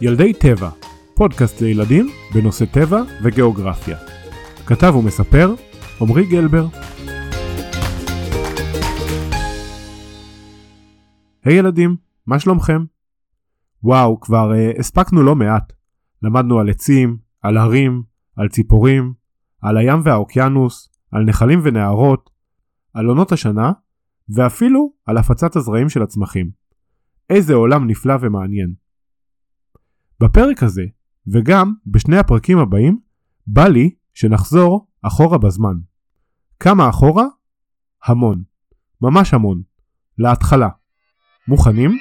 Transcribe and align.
ילדי 0.00 0.32
טבע, 0.32 0.70
פודקאסט 1.14 1.60
לילדים 1.60 2.06
בנושא 2.34 2.64
טבע 2.64 3.02
וגיאוגרפיה. 3.24 3.96
כתב 4.66 4.94
ומספר 4.96 5.54
עמרי 6.00 6.26
גלבר. 6.26 6.66
היי 11.44 11.56
hey 11.56 11.58
ילדים, 11.58 11.96
מה 12.26 12.38
שלומכם? 12.38 12.84
וואו, 13.82 14.20
כבר 14.20 14.52
uh, 14.52 14.78
הספקנו 14.80 15.22
לא 15.22 15.34
מעט. 15.34 15.72
למדנו 16.22 16.58
על 16.58 16.70
עצים, 16.70 17.16
על 17.42 17.56
הרים, 17.56 18.02
על 18.36 18.48
ציפורים, 18.48 19.12
על 19.62 19.76
הים 19.76 20.00
והאוקיינוס, 20.04 20.88
על 21.12 21.24
נחלים 21.24 21.60
ונהרות, 21.62 22.30
על 22.94 23.06
עונות 23.06 23.32
השנה, 23.32 23.72
ואפילו 24.36 24.92
על 25.06 25.16
הפצת 25.16 25.56
הזרעים 25.56 25.88
של 25.88 26.02
הצמחים. 26.02 26.50
איזה 27.30 27.54
עולם 27.54 27.86
נפלא 27.86 28.14
ומעניין. 28.20 28.87
בפרק 30.22 30.62
הזה, 30.62 30.82
וגם 31.32 31.72
בשני 31.86 32.18
הפרקים 32.18 32.58
הבאים, 32.58 32.98
בא 33.46 33.68
לי 33.68 33.90
שנחזור 34.14 34.86
אחורה 35.02 35.38
בזמן. 35.38 35.74
כמה 36.60 36.88
אחורה? 36.88 37.24
המון. 38.04 38.42
ממש 39.02 39.34
המון. 39.34 39.62
להתחלה. 40.18 40.68
מוכנים? 41.48 41.98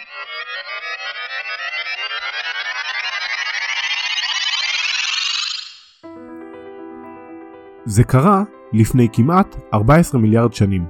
זה 7.86 8.03
קרה 8.03 8.44
לפני 8.73 9.08
כמעט 9.13 9.55
14 9.73 10.22
מיליארד 10.22 10.53
שנים. 10.53 10.86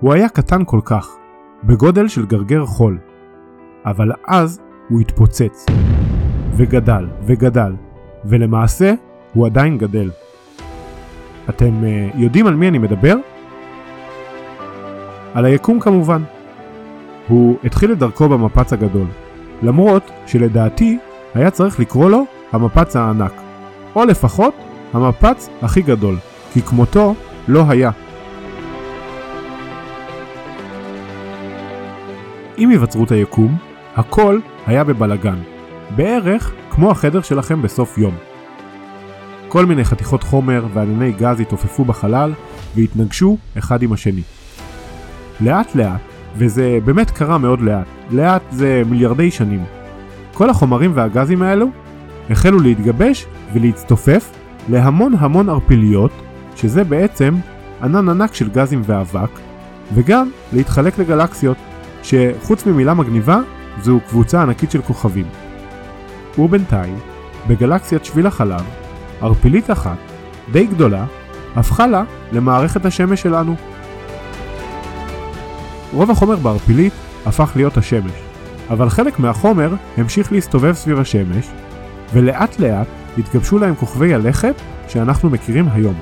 הוא 0.00 0.12
היה 0.12 0.28
קטן 0.28 0.62
כל 0.66 0.80
כך, 0.84 1.08
בגודל 1.64 2.08
של 2.08 2.26
גרגר 2.26 2.66
חול. 2.66 3.00
אבל 3.84 4.12
אז 4.28 4.60
הוא 4.88 5.00
התפוצץ. 5.00 5.66
וגדל 6.56 7.06
וגדל, 7.26 7.72
ולמעשה 8.24 8.94
הוא 9.34 9.46
עדיין 9.46 9.78
גדל. 9.78 10.10
אתם 11.48 11.82
uh, 11.82 12.16
יודעים 12.16 12.46
על 12.46 12.54
מי 12.54 12.68
אני 12.68 12.78
מדבר? 12.78 13.16
על 15.34 15.44
היקום 15.44 15.80
כמובן. 15.80 16.22
הוא 17.28 17.56
התחיל 17.64 17.92
את 17.92 17.98
דרכו 17.98 18.28
במפץ 18.28 18.72
הגדול, 18.72 19.06
למרות 19.62 20.10
שלדעתי 20.26 20.98
היה 21.34 21.50
צריך 21.50 21.80
לקרוא 21.80 22.10
לו 22.10 22.24
המפץ 22.52 22.96
הענק, 22.96 23.32
או 23.96 24.04
לפחות 24.04 24.54
המפץ 24.92 25.48
הכי 25.62 25.82
גדול, 25.82 26.16
כי 26.52 26.62
כמותו 26.62 27.14
לא 27.48 27.64
היה. 27.68 27.90
עם 32.56 32.70
היווצרות 32.70 33.10
היקום, 33.10 33.56
הכל 33.96 34.38
היה 34.66 34.84
בבלגן, 34.84 35.38
בערך 35.96 36.52
כמו 36.70 36.90
החדר 36.90 37.22
שלכם 37.22 37.62
בסוף 37.62 37.98
יום. 37.98 38.14
כל 39.48 39.66
מיני 39.66 39.84
חתיכות 39.84 40.22
חומר 40.22 40.66
וענני 40.74 41.12
גז 41.12 41.40
התעופפו 41.40 41.84
בחלל 41.84 42.32
והתנגשו 42.76 43.36
אחד 43.58 43.82
עם 43.82 43.92
השני. 43.92 44.22
לאט 45.40 45.74
לאט, 45.74 46.00
וזה 46.36 46.78
באמת 46.84 47.10
קרה 47.10 47.38
מאוד 47.38 47.60
לאט, 47.60 47.86
לאט 48.10 48.42
זה 48.50 48.82
מיליארדי 48.86 49.30
שנים, 49.30 49.64
כל 50.34 50.50
החומרים 50.50 50.92
והגזים 50.94 51.42
האלו 51.42 51.66
החלו 52.30 52.60
להתגבש 52.60 53.26
ולהצטופף 53.52 54.30
להמון 54.68 55.12
המון 55.18 55.48
ערפיליות, 55.48 56.12
שזה 56.56 56.84
בעצם 56.84 57.34
ענן 57.82 58.08
ענק 58.08 58.34
של 58.34 58.50
גזים 58.50 58.82
ואבק, 58.86 59.30
וגם 59.94 60.30
להתחלק 60.52 60.98
לגלקסיות, 60.98 61.56
שחוץ 62.02 62.66
ממילה 62.66 62.94
מגניבה, 62.94 63.40
זו 63.82 63.98
קבוצה 64.08 64.42
ענקית 64.42 64.70
של 64.70 64.82
כוכבים. 64.82 65.26
ובינתיים, 66.38 66.98
בגלקסיית 67.46 68.04
שביל 68.04 68.26
החלב, 68.26 68.64
ערפילית 69.20 69.70
אחת, 69.70 69.96
די 70.52 70.66
גדולה, 70.66 71.04
הפכה 71.56 71.86
לה 71.86 72.02
למערכת 72.32 72.86
השמש 72.86 73.22
שלנו. 73.22 73.54
רוב 75.92 76.10
החומר 76.10 76.36
בערפילית 76.36 76.92
הפך 77.26 77.52
להיות 77.56 77.76
השמש, 77.76 78.12
אבל 78.70 78.88
חלק 78.88 79.18
מהחומר 79.18 79.74
המשיך 79.96 80.32
להסתובב 80.32 80.72
סביב 80.72 80.98
השמש, 80.98 81.48
ולאט 82.12 82.58
לאט 82.58 82.86
התגבשו 83.18 83.58
להם 83.58 83.74
כוכבי 83.74 84.14
הלכת 84.14 84.54
שאנחנו 84.88 85.30
מכירים 85.30 85.68
היום. 85.72 85.94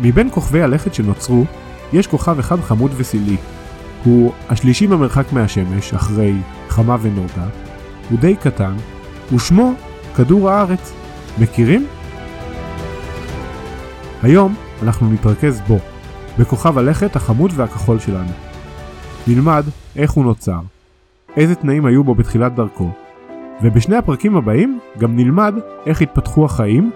מבין 0.00 0.28
כוכבי 0.30 0.62
הלכת 0.62 0.94
שנוצרו, 0.94 1.44
יש 1.92 2.06
כוכב 2.06 2.38
אחד 2.38 2.60
חמוד 2.60 2.90
וסילי. 2.96 3.36
הוא 4.04 4.32
השלישי 4.48 4.86
במרחק 4.86 5.32
מהשמש, 5.32 5.94
אחרי 5.94 6.34
חמה 6.72 6.96
ונוגה, 7.02 7.46
הוא 8.10 8.18
די 8.18 8.36
קטן, 8.36 8.74
ושמו 9.34 9.72
כדור 10.16 10.50
הארץ. 10.50 10.92
מכירים? 11.38 11.86
היום 14.22 14.54
אנחנו 14.82 15.12
נתרכז 15.12 15.60
בו, 15.68 15.78
בכוכב 16.38 16.78
הלכת 16.78 17.16
החמוד 17.16 17.52
והכחול 17.54 17.98
שלנו. 17.98 18.30
נלמד 19.26 19.64
איך 19.96 20.10
הוא 20.10 20.24
נוצר, 20.24 20.60
איזה 21.36 21.54
תנאים 21.54 21.86
היו 21.86 22.04
בו 22.04 22.14
בתחילת 22.14 22.54
דרכו, 22.54 22.90
ובשני 23.62 23.96
הפרקים 23.96 24.36
הבאים 24.36 24.78
גם 24.98 25.16
נלמד 25.16 25.54
איך 25.86 26.02
התפתחו 26.02 26.44
החיים, 26.44 26.90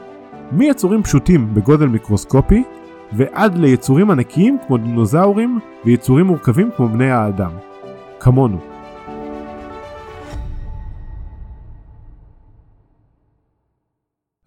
מיצורים 0.52 1.02
פשוטים 1.02 1.54
בגודל 1.54 1.86
מיקרוסקופי 1.86 2.62
ועד 3.12 3.58
ליצורים 3.58 4.10
ענקיים 4.10 4.58
כמו 4.66 4.76
דינוזאורים 4.76 5.58
ויצורים 5.84 6.26
מורכבים 6.26 6.70
כמו 6.76 6.88
בני 6.88 7.10
האדם. 7.10 7.50
כמונו. 8.20 8.75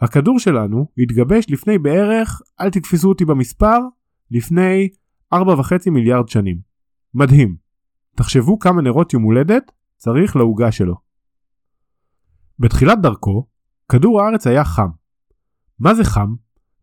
הכדור 0.01 0.39
שלנו 0.39 0.85
התגבש 0.97 1.45
לפני 1.49 1.77
בערך, 1.77 2.41
אל 2.61 2.69
תתפסו 2.69 3.09
אותי 3.09 3.25
במספר, 3.25 3.79
לפני 4.31 4.89
4.5 5.33 5.37
מיליארד 5.91 6.29
שנים. 6.29 6.57
מדהים. 7.13 7.55
תחשבו 8.15 8.59
כמה 8.59 8.81
נרות 8.81 9.13
יום 9.13 9.23
הולדת 9.23 9.71
צריך 9.97 10.35
לעוגה 10.35 10.71
שלו. 10.71 10.95
בתחילת 12.59 13.01
דרכו, 13.01 13.47
כדור 13.89 14.21
הארץ 14.21 14.47
היה 14.47 14.63
חם. 14.63 14.89
מה 15.79 15.95
זה 15.95 16.03
חם? 16.03 16.35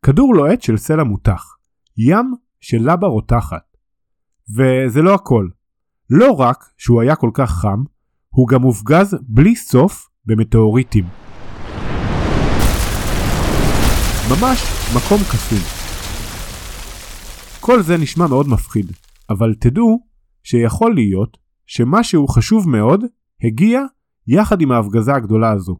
כדור 0.03 0.34
לוהט 0.34 0.62
של 0.62 0.76
סלע 0.76 1.05
מותח. 1.05 1.56
ים 1.99 2.34
של 2.60 2.93
לבה 2.93 3.06
רותחת. 3.06 3.76
וזה 4.50 5.03
לא 5.03 5.15
הכל. 5.15 5.49
לא 6.10 6.32
רק 6.32 6.65
שהוא 6.78 7.03
היה 7.03 7.16
כל 7.16 7.31
כך 7.34 7.50
חם, 7.50 7.82
הוא 8.28 8.49
גם 8.49 8.62
מופגז 8.62 9.16
בלי 9.28 9.56
סוף 9.56 10.09
במטאוריטים. 10.26 11.25
ממש 14.31 14.59
מקום 14.97 15.19
קסום. 15.19 15.59
כל 17.60 17.82
זה 17.82 17.97
נשמע 17.97 18.26
מאוד 18.26 18.48
מפחיד, 18.48 18.92
אבל 19.31 19.54
תדעו 19.54 20.06
שיכול 20.42 20.94
להיות 20.94 21.37
שמשהו 21.66 22.28
חשוב 22.28 22.69
מאוד 22.69 23.04
הגיע 23.42 23.81
יחד 24.26 24.60
עם 24.60 24.72
ההפגזה 24.72 25.14
הגדולה 25.14 25.50
הזו. 25.50 25.76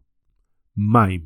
מים. 0.77 1.21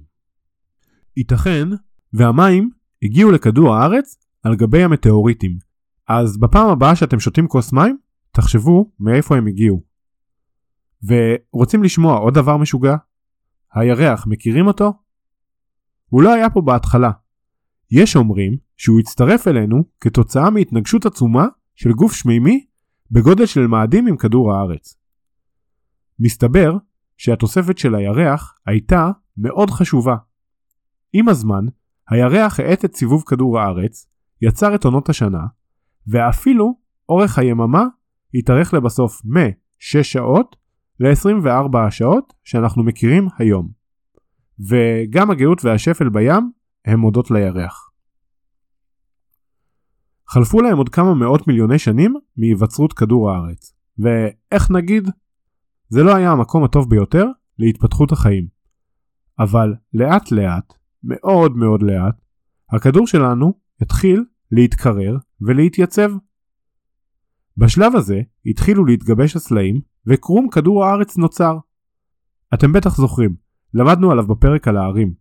ייתכן 1.17 1.69
והמים 2.13 2.71
הגיעו 3.03 3.31
לכדור 3.31 3.75
הארץ 3.75 4.17
על 4.43 4.57
גבי 4.57 4.83
המטאוריטים. 4.83 5.59
אז 6.09 6.39
בפעם 6.39 6.69
הבאה 6.69 6.97
שאתם 6.97 7.21
שותים 7.21 7.49
כוס 7.49 7.73
מים, 7.73 7.99
תחשבו 8.33 8.93
מאיפה 9.01 9.37
הם 9.37 9.47
הגיעו. 9.47 9.83
ורוצים 11.03 11.83
לשמוע 11.83 12.19
עוד 12.19 12.35
דבר 12.35 12.57
משוגע? 12.57 12.97
הירח, 13.75 14.27
מכירים 14.27 14.67
אותו? 14.67 14.93
הוא 16.11 16.23
לא 16.23 16.33
היה 16.33 16.51
פה 16.51 16.61
בהתחלה. 16.61 17.11
יש 17.91 18.17
אומרים 18.17 18.57
שהוא 18.77 19.01
הצטרף 19.01 19.49
אלינו 19.49 19.85
כתוצאה 20.01 20.51
מהתנגשות 20.51 21.07
עצומה 21.07 21.47
של 21.75 21.93
גוף 21.93 22.13
שמימי 22.13 22.67
בגודל 23.11 23.47
של 23.47 23.67
מאדים 23.67 24.07
עם 24.07 24.17
כדור 24.17 24.55
הארץ. 24.55 24.97
מסתבר 26.19 26.77
שהתוספת 27.17 27.79
של 27.79 27.95
הירח 27.95 28.55
הייתה 28.67 29.11
מאוד 29.37 29.71
חשובה. 29.71 30.17
עם 31.13 31.29
הזמן, 31.29 31.65
הירח 32.11 32.61
האט 32.61 32.85
את 32.85 32.97
סיבוב 32.97 33.23
כדור 33.27 33.61
הארץ, 33.61 34.07
יצר 34.43 34.75
את 34.75 34.85
עונות 34.85 35.09
השנה, 35.09 35.47
ואפילו 36.07 36.75
אורך 37.09 37.39
היממה 37.39 37.85
התארך 38.35 38.75
לבסוף 38.75 39.23
מ-6 39.25 40.03
שעות 40.03 40.57
ל-24 41.01 41.79
השעות 41.79 42.33
שאנחנו 42.45 42.83
מכירים 42.83 43.29
היום. 43.39 43.80
וגם 44.69 45.31
הגאות 45.31 45.65
והשפל 45.65 46.09
בים 46.09 46.53
הם 46.85 47.01
הודות 47.01 47.31
לירח. 47.31 47.91
חלפו 50.29 50.61
להם 50.61 50.77
עוד 50.77 50.89
כמה 50.89 51.15
מאות 51.15 51.47
מיליוני 51.47 51.79
שנים 51.79 52.15
מהיווצרות 52.37 52.93
כדור 52.93 53.31
הארץ, 53.31 53.75
ואיך 53.99 54.71
נגיד? 54.71 55.09
זה 55.89 56.03
לא 56.03 56.17
היה 56.17 56.33
המקום 56.33 56.65
הטוב 56.65 56.91
ביותר 56.91 57.27
להתפתחות 57.59 58.13
החיים. 58.13 58.47
אבל 59.39 59.75
לאט 59.95 60.33
לאט, 60.33 60.75
מאוד 61.05 61.57
מאוד 61.57 61.83
לאט, 61.83 62.21
הכדור 62.73 63.07
שלנו 63.07 63.53
התחיל 63.81 64.25
להתקרר 64.53 65.17
ולהתייצב. 65.41 66.11
בשלב 67.57 67.97
הזה 67.97 68.21
התחילו 68.47 68.85
להתגבש 68.85 69.37
הסלעים 69.37 69.81
וקרום 70.07 70.49
כדור 70.49 70.85
הארץ 70.85 71.17
נוצר, 71.17 71.59
אתם 72.55 72.73
בטח 72.73 72.97
זוכרים, 72.97 73.35
למדנו 73.75 74.11
עליו 74.11 74.27
בפרק 74.27 74.69
על 74.69 74.77
הערים. 74.77 75.15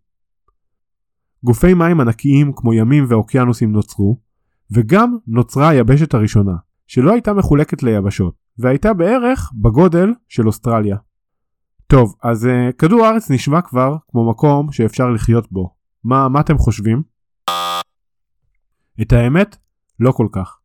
גופי 1.43 1.73
מים 1.73 1.99
ענקיים 1.99 2.51
כמו 2.55 2.73
ימים 2.73 3.05
ואוקיינוסים 3.07 3.71
נוצרו, 3.71 4.19
וגם 4.71 5.17
נוצרה 5.27 5.69
היבשת 5.69 6.13
הראשונה, 6.13 6.55
שלא 6.87 7.11
הייתה 7.11 7.33
מחולקת 7.33 7.83
ליבשות, 7.83 8.35
והייתה 8.57 8.93
בערך 8.93 9.51
בגודל 9.55 10.13
של 10.27 10.47
אוסטרליה. 10.47 10.97
טוב, 11.87 12.15
אז 12.23 12.45
uh, 12.45 12.73
כדור 12.73 13.05
הארץ 13.05 13.31
נשמע 13.31 13.61
כבר 13.61 13.95
כמו 14.07 14.29
מקום 14.29 14.71
שאפשר 14.71 15.09
לחיות 15.09 15.51
בו. 15.51 15.75
מה, 16.03 16.29
מה 16.29 16.39
אתם 16.39 16.57
חושבים? 16.57 17.03
את 19.01 19.13
האמת, 19.13 19.57
לא 19.99 20.11
כל 20.11 20.27
כך. 20.31 20.59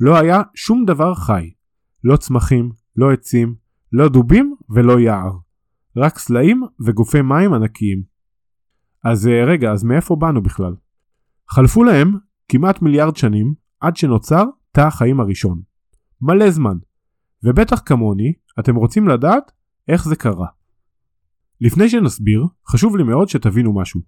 לא 0.00 0.18
היה 0.18 0.42
שום 0.54 0.84
דבר 0.84 1.14
חי. 1.14 1.50
לא 2.04 2.16
צמחים, 2.16 2.70
לא 2.96 3.12
עצים, 3.12 3.54
לא 3.92 4.08
דובים 4.08 4.56
ולא 4.70 5.00
יער. 5.00 5.32
רק 5.96 6.18
סלעים 6.18 6.62
וגופי 6.86 7.22
מים 7.22 7.54
ענקיים. 7.54 8.02
אז 9.04 9.26
uh, 9.26 9.30
רגע, 9.48 9.72
אז 9.72 9.84
מאיפה 9.84 10.16
באנו 10.16 10.42
בכלל? 10.42 10.74
חלפו 11.50 11.84
להם 11.84 12.12
כמעט 12.48 12.82
מיליארד 12.82 13.16
שנים 13.16 13.54
עד 13.80 13.96
שנוצר 13.96 14.44
תא 14.72 14.80
החיים 14.80 15.20
הראשון. 15.20 15.62
מלא 16.20 16.50
זמן. 16.50 16.76
ובטח 17.44 17.80
כמוני, 17.86 18.32
אתם 18.60 18.76
רוצים 18.76 19.08
לדעת 19.08 19.52
איך 19.88 20.04
זה 20.04 20.16
קרה. 20.16 20.46
לפני 21.60 21.88
שנסביר, 21.88 22.46
חשוב 22.68 22.96
לי 22.96 23.02
מאוד 23.02 23.28
שתבינו 23.28 23.74
משהו. 23.74 24.00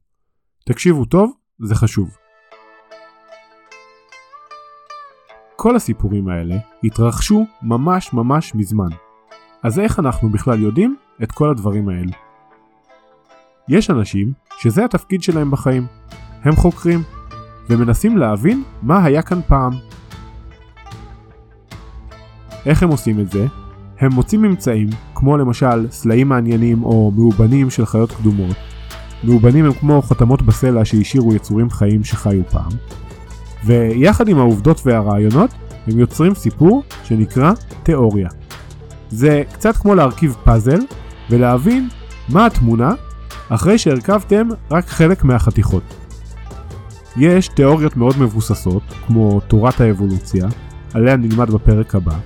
תקשיבו 0.67 1.05
טוב, 1.05 1.33
זה 1.59 1.75
חשוב. 1.75 2.17
כל 5.56 5.76
הסיפורים 5.76 6.29
האלה 6.29 6.55
התרחשו 6.85 7.47
ממש 7.62 8.12
ממש 8.12 8.55
מזמן. 8.55 9.10
אז 9.62 9.79
איך 9.79 9.99
אנחנו 9.99 10.29
בכלל 10.29 10.61
יודעים 10.61 10.97
את 11.23 11.33
כל 11.33 11.51
הדברים 11.51 11.89
האלה? 11.89 12.12
יש 13.69 13.91
אנשים 13.91 14.33
שזה 14.59 14.85
התפקיד 14.85 15.23
שלהם 15.23 15.51
בחיים. 15.51 15.87
הם 16.43 16.57
חוקרים, 16.57 17.03
ומנסים 17.71 18.19
להבין 18.19 18.62
מה 18.83 19.05
היה 19.05 19.23
כאן 19.23 19.41
פעם. 19.47 19.73
איך 22.67 22.83
הם 22.83 22.89
עושים 22.89 23.21
את 23.21 23.31
זה? 23.31 23.47
הם 23.99 24.12
מוצאים 24.12 24.43
ממצאים, 24.43 24.89
כמו 25.15 25.37
למשל 25.37 25.91
סלעים 25.91 26.29
מעניינים 26.29 26.85
או 26.85 27.12
מאובנים 27.17 27.71
של 27.71 27.87
חיות 27.87 28.12
קדומות. 28.12 28.57
מאובנים 29.25 29.65
הם 29.65 29.73
כמו 29.73 30.03
חותמות 30.03 30.43
בסלע 30.43 30.85
שהשאירו 30.85 31.35
יצורים 31.35 31.71
חיים 31.71 32.05
שחיו 32.05 32.43
פעם. 32.51 32.73
ויחד 33.65 34.29
עם 34.29 34.39
העובדות 34.39 34.81
והרעיונות, 34.87 35.51
הם 35.87 35.99
יוצרים 35.99 36.35
סיפור 36.35 36.83
שנקרא 37.05 37.53
תיאוריה. 37.83 38.29
זה 39.11 39.43
קצת 39.53 39.77
כמו 39.77 39.95
להרכיב 39.95 40.37
פאזל 40.45 40.81
ולהבין 41.31 41.89
מה 42.29 42.47
התמונה 42.47 42.95
אחרי 43.49 43.79
שהרכבתם 43.79 44.49
רק 44.71 44.87
חלק 44.87 45.25
מהחתיכות. 45.25 45.83
יש 47.17 47.49
תיאוריות 47.49 47.97
מאוד 47.97 48.15
מבוססות, 48.19 48.83
כמו 49.07 49.41
תורת 49.41 49.81
האבולוציה, 49.81 50.47
עליה 50.95 51.17
נלמד 51.17 51.51
בפרק 51.51 51.95
הבא, 51.95 52.19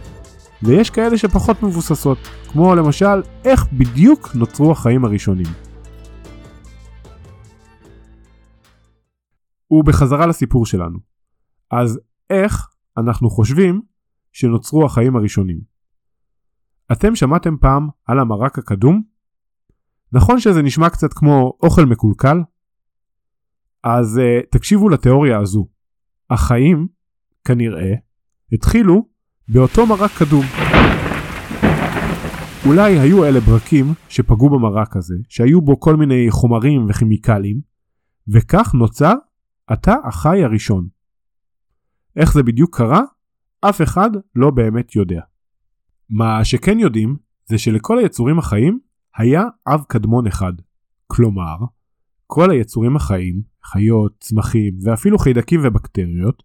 ויש 0.62 0.90
כאלה 0.90 1.18
שפחות 1.18 1.62
מבוססות, 1.62 2.18
כמו 2.52 2.74
למשל 2.74 3.22
איך 3.44 3.66
בדיוק 3.72 4.34
נוצרו 4.34 4.72
החיים 4.72 5.04
הראשונים. 5.04 5.46
ובחזרה 9.70 10.26
לסיפור 10.26 10.66
שלנו. 10.66 10.98
אז 11.70 12.00
איך 12.30 12.68
אנחנו 12.96 13.30
חושבים 13.30 13.82
שנוצרו 14.32 14.84
החיים 14.84 15.16
הראשונים? 15.16 15.73
אתם 16.92 17.14
שמעתם 17.14 17.56
פעם 17.56 17.88
על 18.06 18.18
המרק 18.18 18.58
הקדום? 18.58 19.02
נכון 20.12 20.40
שזה 20.40 20.62
נשמע 20.62 20.90
קצת 20.90 21.12
כמו 21.12 21.52
אוכל 21.62 21.84
מקולקל? 21.84 22.36
אז 23.82 24.20
uh, 24.20 24.46
תקשיבו 24.50 24.88
לתיאוריה 24.88 25.38
הזו. 25.38 25.66
החיים, 26.30 26.88
כנראה, 27.44 27.92
התחילו 28.52 29.08
באותו 29.48 29.86
מרק 29.86 30.10
קדום. 30.18 30.44
אולי 32.66 32.98
היו 32.98 33.24
אלה 33.24 33.40
ברקים 33.40 33.84
שפגעו 34.08 34.50
במרק 34.50 34.96
הזה, 34.96 35.14
שהיו 35.28 35.62
בו 35.62 35.80
כל 35.80 35.96
מיני 35.96 36.26
חומרים 36.30 36.86
וכימיקלים, 36.88 37.60
וכך 38.28 38.74
נוצר 38.74 39.14
התא 39.68 39.94
החי 40.04 40.44
הראשון. 40.44 40.88
איך 42.16 42.32
זה 42.32 42.42
בדיוק 42.42 42.76
קרה? 42.76 43.00
אף 43.60 43.82
אחד 43.82 44.10
לא 44.36 44.50
באמת 44.50 44.96
יודע. 44.96 45.20
מה 46.10 46.44
שכן 46.44 46.78
יודעים 46.78 47.16
זה 47.46 47.58
שלכל 47.58 47.98
היצורים 47.98 48.38
החיים 48.38 48.78
היה 49.16 49.42
אב 49.66 49.82
קדמון 49.88 50.26
אחד. 50.26 50.52
כלומר, 51.06 51.56
כל 52.26 52.50
היצורים 52.50 52.96
החיים, 52.96 53.42
חיות, 53.64 54.16
צמחים 54.20 54.78
ואפילו 54.82 55.18
חיידקים 55.18 55.60
ובקטריות, 55.64 56.42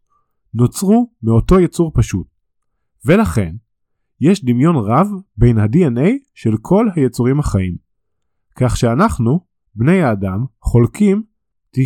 נוצרו 0.54 1.12
מאותו 1.24 1.60
יצור 1.60 1.92
פשוט. 1.96 2.28
ולכן, 3.06 3.56
יש 4.22 4.46
דמיון 4.46 4.76
רב 4.76 5.08
בין 5.38 5.58
ה-DNA 5.58 6.10
של 6.34 6.58
כל 6.62 6.88
היצורים 6.96 7.40
החיים. 7.40 7.76
כך 8.56 8.78
שאנחנו, 8.78 9.40
בני 9.76 10.02
האדם, 10.02 10.46
חולקים 10.62 11.24
98% 11.76 11.80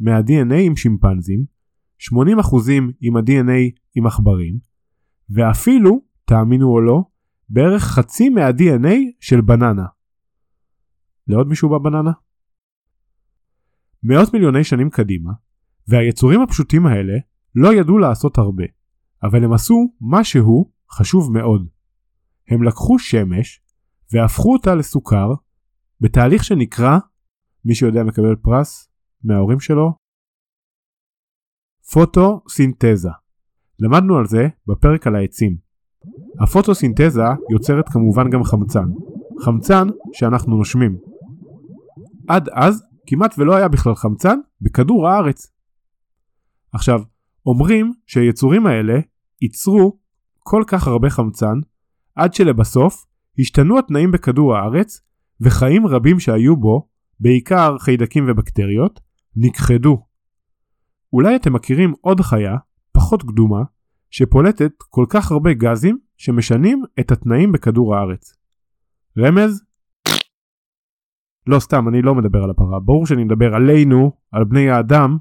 מה-DNA 0.00 0.54
עם 0.54 0.76
שימפנזים, 0.76 1.44
80% 2.00 2.14
עם 3.00 3.16
ה-DNA 3.16 3.78
עם 3.94 4.06
עכברים, 4.06 4.58
ואפילו, 5.30 6.02
תאמינו 6.28 6.66
או 6.66 6.80
לא, 6.80 7.02
בערך 7.48 7.82
חצי 7.82 8.28
מה-DNA 8.28 8.94
של 9.20 9.40
בננה. 9.40 9.86
לעוד 11.26 11.48
מישהו 11.48 11.68
בבננה? 11.68 12.12
מאות 14.02 14.32
מיליוני 14.34 14.64
שנים 14.64 14.90
קדימה, 14.90 15.30
והיצורים 15.88 16.40
הפשוטים 16.40 16.86
האלה 16.86 17.12
לא 17.54 17.74
ידעו 17.74 17.98
לעשות 17.98 18.38
הרבה, 18.38 18.64
אבל 19.22 19.44
הם 19.44 19.52
עשו 19.52 19.94
משהו 20.00 20.72
חשוב 20.90 21.32
מאוד. 21.32 21.68
הם 22.48 22.62
לקחו 22.62 22.98
שמש 22.98 23.62
והפכו 24.12 24.52
אותה 24.52 24.74
לסוכר 24.74 25.28
בתהליך 26.00 26.44
שנקרא, 26.44 26.98
מי 27.64 27.74
שיודע 27.74 28.04
מקבל 28.04 28.36
פרס 28.36 28.90
מההורים 29.24 29.60
שלו, 29.60 29.92
פוטוסינתזה. 31.92 33.08
למדנו 33.78 34.18
על 34.18 34.26
זה 34.26 34.48
בפרק 34.66 35.06
על 35.06 35.14
העצים. 35.16 35.67
הפוטוסינתזה 36.40 37.22
יוצרת 37.50 37.88
כמובן 37.88 38.30
גם 38.30 38.44
חמצן. 38.44 38.84
חמצן 39.40 39.88
שאנחנו 40.12 40.56
נושמים. 40.56 40.96
עד 42.28 42.48
אז 42.52 42.82
כמעט 43.06 43.34
ולא 43.38 43.56
היה 43.56 43.68
בכלל 43.68 43.94
חמצן 43.94 44.38
בכדור 44.60 45.08
הארץ. 45.08 45.52
עכשיו, 46.72 47.02
אומרים 47.46 47.92
שהיצורים 48.06 48.66
האלה 48.66 48.98
ייצרו 49.42 49.98
כל 50.38 50.64
כך 50.66 50.86
הרבה 50.86 51.10
חמצן, 51.10 51.54
עד 52.14 52.34
שלבסוף 52.34 53.04
השתנו 53.38 53.78
התנאים 53.78 54.10
בכדור 54.10 54.56
הארץ, 54.56 55.00
וחיים 55.40 55.86
רבים 55.86 56.20
שהיו 56.20 56.56
בו, 56.56 56.88
בעיקר 57.20 57.78
חיידקים 57.78 58.24
ובקטריות, 58.28 59.00
נכחדו. 59.36 60.02
אולי 61.12 61.36
אתם 61.36 61.52
מכירים 61.52 61.92
עוד 62.00 62.20
חיה, 62.20 62.56
פחות 62.92 63.22
קדומה, 63.22 63.62
שפולטת 64.10 64.72
כל 64.88 65.06
כך 65.08 65.30
הרבה 65.30 65.52
גזים 65.52 65.98
שמשנים 66.16 66.82
את 67.00 67.10
התנאים 67.10 67.52
בכדור 67.52 67.96
הארץ. 67.96 68.34
רמז? 69.18 69.64
לא 71.46 71.58
סתם, 71.58 71.88
אני 71.88 72.02
לא 72.02 72.14
מדבר 72.14 72.44
על 72.44 72.50
הפרה, 72.50 72.80
ברור 72.80 73.06
שאני 73.06 73.24
מדבר 73.24 73.54
עלינו, 73.54 74.12
על 74.32 74.44
בני 74.44 74.70
האדם. 74.70 75.18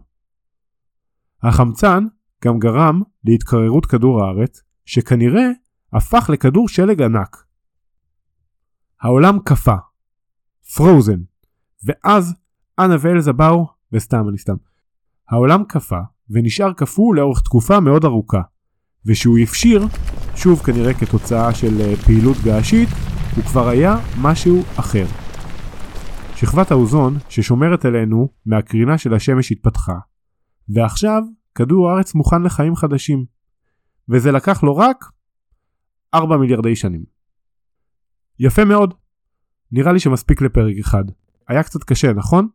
החמצן 1.44 2.04
גם 2.46 2.60
גרם 2.60 3.02
להתקררות 3.24 3.86
כדור 3.86 4.24
הארץ, 4.24 4.62
שכנראה 4.86 5.48
הפך 5.94 6.30
לכדור 6.34 6.70
שלג 6.70 7.02
ענק. 7.02 7.38
העולם 9.02 9.40
קפא. 9.46 9.76
פרוזן. 10.76 11.20
ואז 11.86 12.36
אנה 12.80 12.96
ואלזה 13.02 13.34
באו, 13.34 13.68
וסתם 13.92 14.30
אני 14.30 14.38
סתם. 14.38 14.56
העולם 15.30 15.64
קפא, 15.64 16.00
ונשאר 16.30 16.74
קפוא 16.74 17.16
לאורך 17.16 17.42
תקופה 17.42 17.80
מאוד 17.80 18.06
ארוכה. 18.06 18.42
ושהוא 19.06 19.38
הפשיר, 19.40 19.86
שוב 20.36 20.60
כנראה 20.60 20.94
כתוצאה 20.94 21.54
של 21.54 21.82
אה, 21.82 21.96
פעילות 21.96 22.38
געשית, 22.44 22.90
הוא 23.36 23.44
כבר 23.44 23.68
היה 23.68 23.96
משהו 24.22 24.64
אחר. 24.76 25.06
שכבת 26.36 26.72
האוזון 26.72 27.18
ששומרת 27.30 27.86
עלינו 27.86 28.30
מהקרינה 28.46 28.98
של 28.98 29.14
השמש 29.14 29.52
התפתחה, 29.52 29.98
ועכשיו 30.70 31.24
כדור 31.56 31.90
הארץ 31.90 32.16
מוכן 32.16 32.44
לחיים 32.44 32.76
חדשים. 32.76 33.26
וזה 34.10 34.32
לקח 34.32 34.64
לו 34.64 34.78
רק 34.78 35.06
4 36.14 36.38
מיליארדי 36.38 36.76
שנים. 36.76 37.04
יפה 38.40 38.66
מאוד. 38.66 38.94
נראה 39.72 39.94
לי 39.94 40.00
שמספיק 40.00 40.42
לפרק 40.42 40.76
אחד. 40.80 41.04
היה 41.48 41.64
קצת 41.64 41.84
קשה, 41.84 42.14
נכון? 42.14 42.48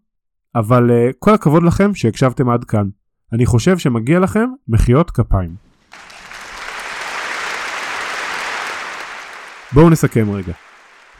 אבל 0.54 0.90
uh, 0.90 1.14
כל 1.18 1.34
הכבוד 1.34 1.62
לכם 1.62 1.94
שהקשבתם 1.94 2.48
עד 2.48 2.64
כאן. 2.64 2.88
אני 3.32 3.46
חושב 3.46 3.78
שמגיע 3.78 4.20
לכם 4.20 4.48
מחיאות 4.68 5.10
כפיים. 5.10 5.71
בואו 9.74 9.90
נסכם 9.90 10.30
רגע. 10.30 10.52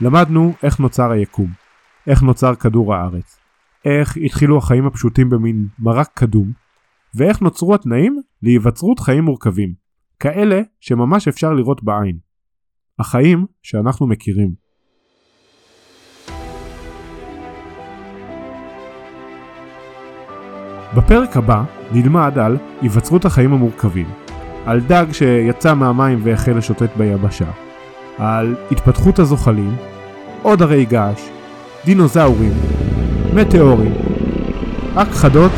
למדנו 0.01 0.53
איך 0.63 0.79
נוצר 0.79 1.11
היקום, 1.11 1.49
איך 2.07 2.21
נוצר 2.21 2.55
כדור 2.55 2.95
הארץ, 2.95 3.39
איך 3.85 4.17
התחילו 4.17 4.57
החיים 4.57 4.85
הפשוטים 4.85 5.29
במין 5.29 5.67
מרק 5.79 6.09
קדום, 6.13 6.51
ואיך 7.15 7.41
נוצרו 7.41 7.75
התנאים 7.75 8.21
להיווצרות 8.41 8.99
חיים 8.99 9.23
מורכבים, 9.23 9.73
כאלה 10.19 10.61
שממש 10.79 11.27
אפשר 11.27 11.53
לראות 11.53 11.83
בעין. 11.83 12.17
החיים 12.99 13.45
שאנחנו 13.61 14.07
מכירים. 14.07 14.53
בפרק 20.97 21.37
הבא 21.37 21.63
נלמד 21.91 22.37
על 22.37 22.57
היווצרות 22.81 23.25
החיים 23.25 23.53
המורכבים, 23.53 24.07
על 24.65 24.79
דג 24.79 25.05
שיצא 25.11 25.73
מהמים 25.73 26.19
והחל 26.23 26.51
לשוטט 26.51 26.89
ביבשה, 26.97 27.51
על 28.17 28.55
התפתחות 28.71 29.19
הזוחלים, 29.19 29.75
עוד 30.41 30.61
הרי 30.61 30.85
געש, 30.85 31.21
דינוזאורים, 31.85 32.53
מטאורים, 33.33 33.93
הכחדות, 34.95 35.51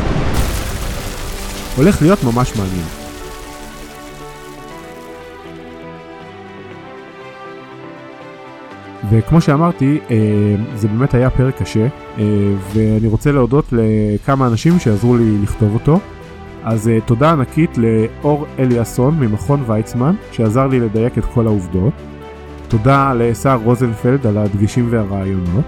הולך 1.76 2.02
להיות 2.02 2.24
ממש 2.24 2.56
מעניין. 2.56 2.86
וכמו 9.10 9.40
שאמרתי, 9.40 9.98
אה, 10.10 10.16
זה 10.74 10.88
באמת 10.88 11.14
היה 11.14 11.30
פרק 11.30 11.62
קשה, 11.62 11.86
אה, 12.18 12.24
ואני 12.74 13.06
רוצה 13.06 13.32
להודות 13.32 13.64
לכמה 13.72 14.46
אנשים 14.46 14.78
שעזרו 14.78 15.16
לי 15.16 15.38
לכתוב 15.42 15.74
אותו. 15.74 16.00
אז 16.64 16.88
אה, 16.88 16.98
תודה 17.00 17.30
ענקית 17.30 17.78
לאור 17.78 18.46
אליאסון 18.58 19.20
ממכון 19.20 19.62
ויצמן, 19.66 20.14
שעזר 20.32 20.66
לי 20.66 20.80
לדייק 20.80 21.18
את 21.18 21.24
כל 21.24 21.46
העובדות. 21.46 21.92
תודה 22.68 23.12
לשר 23.14 23.58
רוזנפלד 23.64 24.26
על 24.26 24.38
הדגישים 24.38 24.86
והרעיונות. 24.90 25.64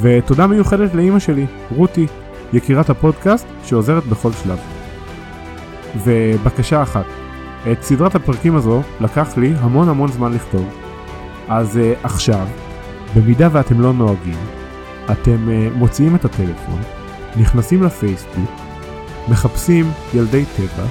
ותודה 0.00 0.46
מיוחדת 0.46 0.94
לאימא 0.94 1.18
שלי, 1.18 1.46
רותי, 1.76 2.06
יקירת 2.52 2.90
הפודקאסט, 2.90 3.46
שעוזרת 3.64 4.04
בכל 4.06 4.32
שלב. 4.32 4.58
ובקשה 6.04 6.82
אחת, 6.82 7.04
את 7.72 7.82
סדרת 7.82 8.14
הפרקים 8.14 8.56
הזו 8.56 8.82
לקח 9.00 9.36
לי 9.36 9.52
המון 9.58 9.88
המון 9.88 10.12
זמן 10.12 10.32
לכתוב. 10.32 10.68
אז 11.48 11.76
uh, 11.76 12.06
עכשיו, 12.06 12.46
במידה 13.16 13.48
ואתם 13.52 13.80
לא 13.80 13.92
נוהגים, 13.92 14.38
אתם 15.12 15.48
uh, 15.48 15.76
מוציאים 15.76 16.14
את 16.14 16.24
הטלפון, 16.24 16.80
נכנסים 17.36 17.82
לפייסבוק, 17.82 18.50
מחפשים 19.28 19.90
ילדי 20.14 20.44
טבע 20.56 20.86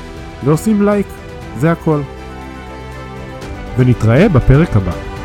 ועושים 0.45 0.81
לייק, 0.81 1.07
זה 1.57 1.71
הכל. 1.71 2.01
ונתראה 3.77 4.29
בפרק 4.29 4.75
הבא. 4.75 5.16